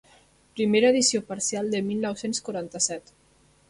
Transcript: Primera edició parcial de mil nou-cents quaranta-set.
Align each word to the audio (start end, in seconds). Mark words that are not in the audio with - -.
Primera 0.59 0.91
edició 0.95 1.23
parcial 1.29 1.71
de 1.77 1.85
mil 1.93 2.03
nou-cents 2.09 2.45
quaranta-set. 2.49 3.19